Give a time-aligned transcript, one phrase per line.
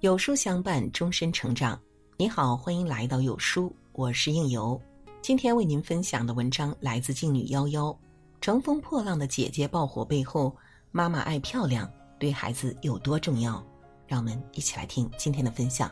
[0.00, 1.76] 有书相伴，终身成长。
[2.16, 4.80] 你好，欢迎来到有书，我是应由。
[5.20, 7.96] 今天为您分享的文章来自静女夭夭。
[8.40, 10.56] 乘风破浪的姐姐爆火背后，
[10.92, 13.60] 妈妈爱漂亮对孩子有多重要？
[14.06, 15.90] 让我们一起来听今天的分享。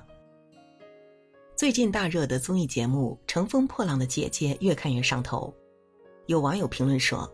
[1.57, 5.53] 最近大热的综艺节目《乘风破浪的姐姐》越看越上头。
[6.27, 7.29] 有网友评论说：“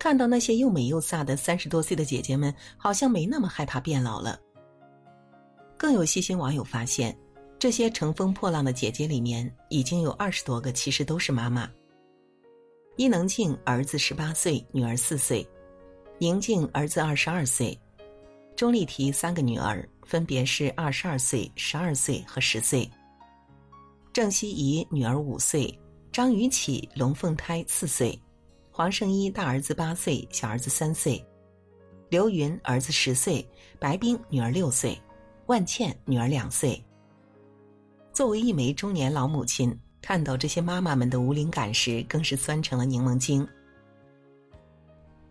[0.00, 4.40] 看到那些又美又飒的三十多岁的姐姐们，好像没那么害怕变老了。”
[5.76, 7.16] 更有细心网友发现，
[7.58, 11.70] 这些乘风破浪的姐姐里面，已经有二十多个其实都是妈妈。
[12.96, 15.44] 伊能静儿子十八岁，女儿四岁；
[16.18, 17.76] 宁静儿子二十二岁；
[18.54, 22.88] 钟丽缇三个女儿分别是二十二岁、十二岁和十岁；
[24.12, 25.76] 郑希怡女儿五岁；
[26.12, 28.16] 张雨绮龙凤胎四岁；
[28.70, 31.20] 黄圣依大儿子八岁，小儿子三岁；
[32.10, 33.44] 刘芸儿子十岁，
[33.80, 34.96] 白冰女儿六岁。
[35.46, 36.82] 万茜女儿两岁。
[38.12, 43.46] 作为一枚中年老母亲，看到这些妈妈们的无灵感时，更是酸成了柠檬精。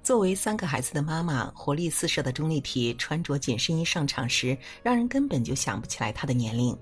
[0.04, 6.78] 作为三个孩子的妈妈，活力四射的钟丽缇穿着紧身衣上场时，让人根本就想不起来她的年龄。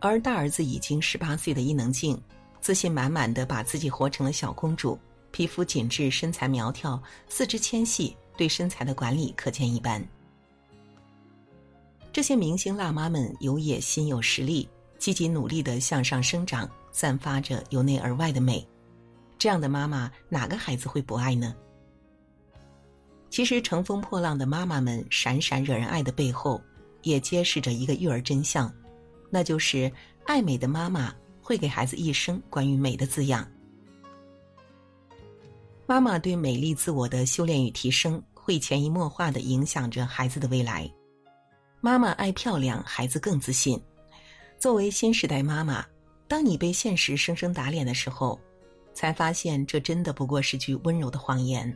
[0.00, 2.20] 而大儿子已经十八岁的伊能静，
[2.60, 4.98] 自信满满的把自己活成了小公主，
[5.30, 10.06] 皮肤紧致，身材苗条，四肢纤细，对身材的管理可见一斑。
[12.18, 18.66] 这些明星辣妈们有野心、有实力，积极努力的向上生长，散发着由内而外的美。
[19.38, 21.54] 这样的妈妈，哪个孩子会不爱呢？
[23.30, 26.60] 其实，乘风破浪的妈妈们闪闪惹人爱的背后，
[27.02, 28.68] 也揭示着一个育儿真相，
[29.30, 29.88] 那就是
[30.26, 33.48] 爱美的妈妈会给孩子一生关于美的滋养。
[35.86, 40.92] 妈妈对美丽自我的修炼与提升，会潜移默化的影响着孩子的未来。
[41.80, 43.80] 妈妈爱漂亮，孩子更自信。
[44.58, 45.86] 作为新时代妈妈，
[46.26, 48.38] 当你被现实生生打脸的时候，
[48.92, 51.72] 才发现这真的不过是句温柔的谎言。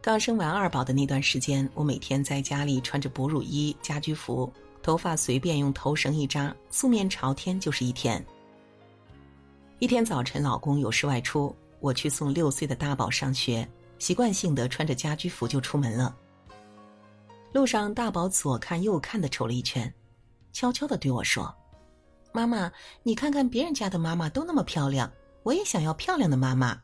[0.00, 4.50] 刚生完二宝的那段时间，我每天在家里穿着哺乳衣、家居服，
[4.82, 8.24] 头发随便用头绳一扎，素面朝天就是一天。
[9.78, 13.68] 一天早晨，老公有事外出，我去送六岁的大宝上学，
[13.98, 16.16] 习惯性的穿着家居服就出门了。
[17.52, 19.92] 路上，大宝左看右看的瞅了一圈，
[20.52, 21.54] 悄悄的对我说
[22.32, 26.80] ：“妈妈，你看看别人家的妈妈都那么漂亮，我也想要漂亮的妈妈。”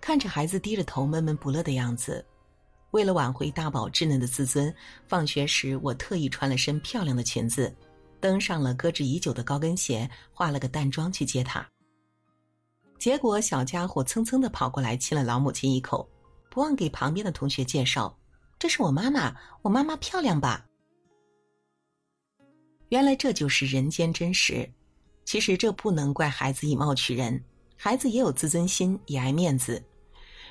[0.00, 2.26] 看着孩子低着头闷闷不乐的样子，
[2.90, 4.74] 为了挽回大宝稚嫩的自尊，
[5.06, 7.72] 放学时我特意穿了身漂亮的裙子，
[8.20, 11.64] 登上了搁置已久的高跟鞋，化了个淡妆去接他。
[12.98, 16.08] 结果小家伙蹭蹭的跑过来亲了老母亲一口，
[16.50, 18.12] 不忘给旁边的同学介绍。
[18.62, 20.64] 这是我妈妈，我妈妈漂亮吧？
[22.90, 24.70] 原来这就是人间真实。
[25.24, 27.42] 其实这不能怪孩子以貌取人，
[27.76, 29.82] 孩子也有自尊心，也爱面子。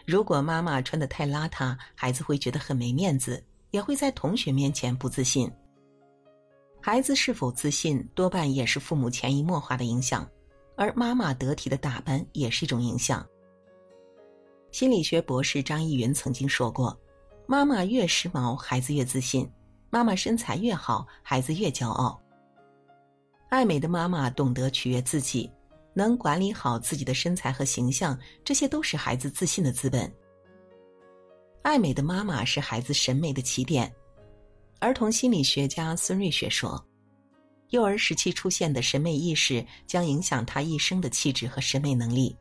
[0.06, 5.50] 如果妈妈穿的太邋遢，孩子会觉得很没面子，也会在同学面前不自信。
[6.82, 10.30] 孩子是否自信，多半也是父母潜移默化的影响，
[10.76, 13.26] 而妈妈得体的打扮也是一种影响。
[14.74, 17.01] 心理学博士张一云曾经说过。
[17.52, 19.46] 妈妈越时髦，孩子越自信；
[19.90, 22.18] 妈妈身材越好，孩子越骄傲。
[23.50, 25.52] 爱美的妈妈懂得取悦自己，
[25.94, 30.10] 能管理好自己的身材和形象，这些都是孩子自信的资本。
[31.62, 33.94] 爱美的妈妈是孩子审美的起点。
[34.80, 36.82] 儿童心理学家孙瑞雪说
[37.72, 42.34] ：“幼儿时期出现的审美意识，将影响他一生的气质和审美能力。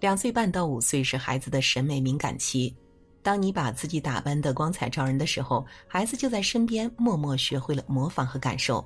[0.00, 2.74] 两岁半到五岁是孩子的审美敏感期。”
[3.22, 8.84] 当你把自己打扮的光彩照人的时候，孩子就在身边默默学会了模仿和感受。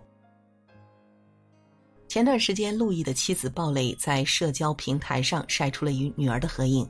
[2.09, 6.89] 前段时间，陆毅的妻子鲍蕾在社交平台上晒出了与女儿的合影，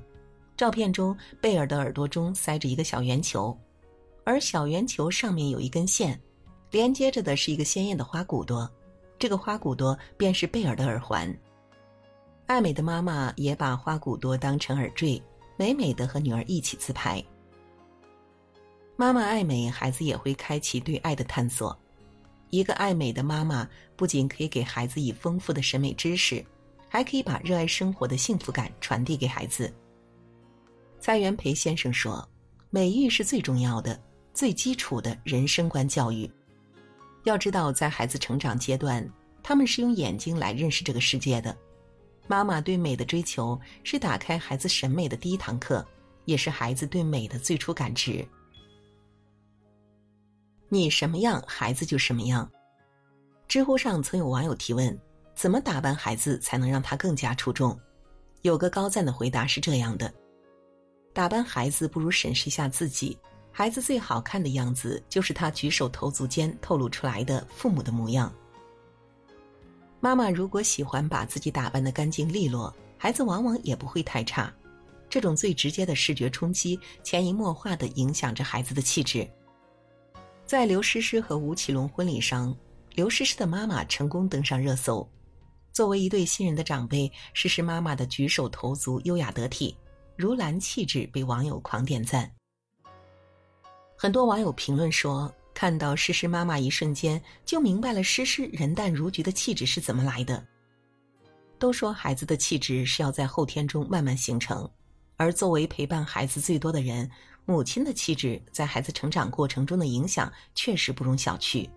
[0.57, 3.57] 照片中贝尔的耳朵中塞着一个小圆球，
[4.25, 6.21] 而小圆球上面有一根线，
[6.71, 8.71] 连接着的是一个鲜艳的花骨朵，
[9.19, 11.35] 这个花骨朵便是贝尔的耳环。
[12.47, 15.23] 爱美的妈妈也把花骨朵当成耳坠，
[15.57, 17.25] 美美的和女儿一起自拍。
[18.97, 21.77] 妈妈爱美，孩子也会开启对爱的探索。
[22.51, 26.45] 一个爱美的妈妈，不仅可以给孩子以丰富的审美知识，
[26.89, 29.73] 还可以把热爱生活的幸福感传递给孩子。
[31.01, 32.27] 蔡元培先生说
[32.71, 34.01] ：“美育是最重要的、
[34.33, 36.31] 最基础的人生观教育。
[37.25, 39.05] 要知道，在孩子成长阶段，
[39.43, 41.57] 他们是用眼睛来认识这个世界的。
[42.29, 45.85] 妈妈对美的追求，是打开孩子审美的第一堂课，
[46.27, 48.25] 也是孩子对美的最初感知。”
[50.69, 52.51] 你什么样，孩子就什么样。
[53.47, 54.99] 知乎上曾有网友提问：
[55.35, 57.79] 怎么打扮孩子才能让他更加出众？
[58.43, 60.13] 有个高赞的回答是这样的：
[61.13, 63.17] 打扮孩子不如审视一下自己。
[63.53, 68.35] 孩子最好看的样子，就是他举手投足间透露出来的父母的模样。
[70.01, 74.53] 妈妈如果喜欢把自己打扮的干净利落，孩子往往也不会太差。
[75.09, 79.29] 这种最直接的视觉冲击，潜移默化的影响着孩子的气质。
[80.47, 82.55] 在刘诗诗和吴奇隆婚礼上，
[82.95, 85.07] 刘诗诗的妈妈成功登上热搜。
[85.73, 89.75] 作为一对新人的长辈，诗诗妈妈的举手投足优雅得体，
[90.17, 92.31] 如兰气质被网友狂点赞。
[93.97, 100.45] 很多网友评论说，看到诗诗妈妈一瞬间就明白了诗诗人淡如菊的气质是怎么来的。
[101.59, 104.71] 都说孩子的气质是要在后天中慢慢形成，
[105.17, 107.11] 而作为陪伴孩子最多的人，
[107.47, 111.69] 母亲的气质在孩子成长过程中的影响确实不容小觑。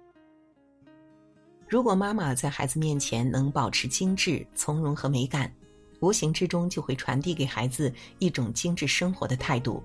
[1.67, 5.53] 如果妈妈在孩子面前能保持精致、从容和美感，
[5.99, 9.83] 无形之中就会传递给孩子一种精致生活的态度。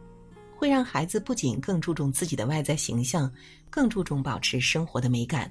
[0.56, 3.29] 会让孩子不仅更注重自己的外在形象，
[3.69, 5.50] 更注重保持生活的美感。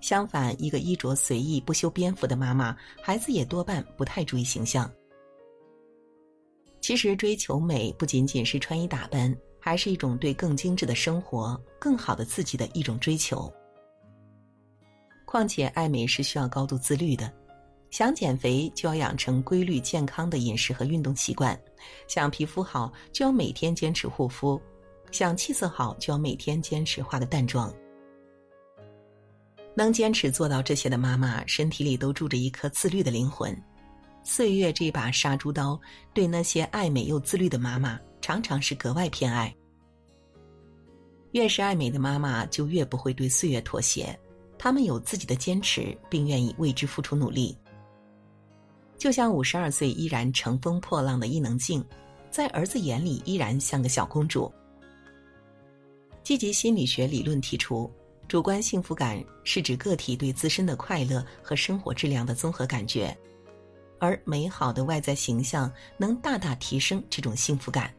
[0.00, 4.90] 相反，一个衣着随意、不修边幅的妈妈，孩子也多半不太注意形象。
[6.90, 13.48] 其实，追求美不仅仅是穿衣打扮，还是一种对更精致的生活、更好的自己的一种追求。
[15.24, 17.32] 况且，爱美是需要高度自律的。
[17.92, 21.56] 想减肥就要养成规律健康的饮食和运动习惯，
[22.08, 24.60] 想皮肤好就要每天坚持护肤，
[25.12, 27.72] 想气色好就要每天坚持化个淡妆。
[29.76, 33.56] 能坚持做到这些的妈妈，身体里都住着一颗自律的灵魂。
[34.22, 35.80] 岁月这把杀猪刀，
[36.14, 39.54] 对那些爱美又自律的妈妈，常常是格外偏爱。
[41.32, 44.18] 越是爱美的妈妈，就越不会对岁月妥协，
[44.58, 47.56] 她们有自己的坚持，并愿意为之付出努力。
[48.98, 51.84] 就像五十二岁依然乘风破浪的伊能静，
[52.30, 54.52] 在儿子眼里依然像个小公主。
[56.22, 57.90] 积极心理学理论提出，
[58.28, 63.16] 主观幸福感是指个体对自身的快乐和生活质量的综合感觉，
[64.00, 67.94] 而美好的外在形象能大大提升这种幸福感。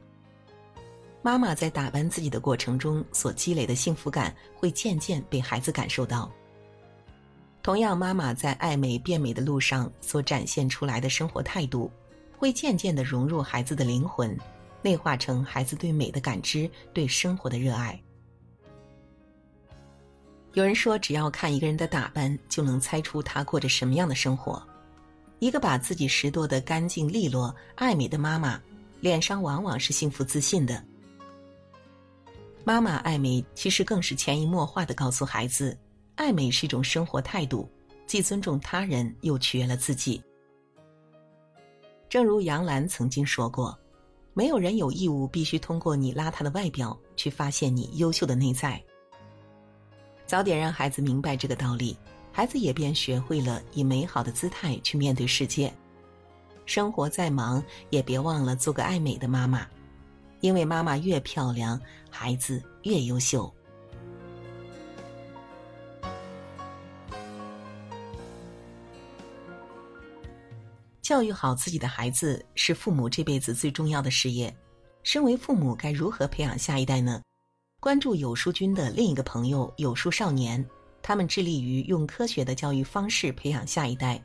[1.21, 6.29] 妈妈在打扮自己的过程中所积累的幸福感，会渐渐被孩子感受到。
[7.61, 11.91] 同样，妈妈在爱美变美的路上所展现出来的生活态度，
[12.35, 14.35] 会渐渐的融入孩子的灵魂，
[14.81, 18.01] 内化成孩子对美的感知、对生活的热爱。
[20.53, 24.61] 有人说，只要看一个人的打扮，就能猜出他过着什么样的生活。
[25.41, 28.61] 一个把自己拾掇的干净利落、爱美的妈妈，
[28.99, 30.85] 脸上往往是幸福自信的。
[32.63, 35.75] 妈妈爱美，其实更是潜移默化的告诉孩子。
[36.13, 37.67] 爱美是一种生活态度，
[38.05, 40.21] 既尊重他人，又取悦了自己。
[42.07, 43.75] 正如杨澜曾经说过
[44.35, 48.79] ：“没有人有义务必须通过你邋遢的外表去发现你优秀的内在。”
[50.27, 51.97] 早点让孩子明白这个道理，
[52.31, 55.73] 孩子也便学会了以美好的姿态去面对世界。
[56.65, 59.67] 生活再忙，也别忘了做个爱美的妈妈，
[60.39, 63.53] 因为妈妈越漂亮，孩子越优秀。
[71.01, 74.55] 教育好自己的孩子是父母这辈子最重要的事业。
[75.03, 77.21] 身为父母，该如何培养下一代呢？
[77.81, 80.63] 关注有书君的另一个朋友有书少年，
[81.01, 84.23] 他们致力于用科学的教育方式培养下一代。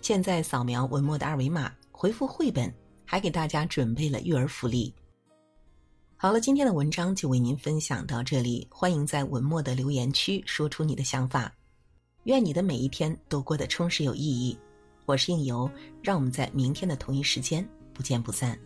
[0.00, 2.72] 现在扫描文末的二维码，回复绘本，
[3.04, 4.94] 还给大家准备了育儿福利。
[6.16, 11.52] 好了，今天的文章就为您分享到这里，欢迎在文末的留言区说出你的想法。
[12.24, 14.58] 愿你的每一天都过得充实有意义。
[15.06, 15.70] 我是应由，
[16.02, 18.58] 让我们在明天的同一时间不见不散。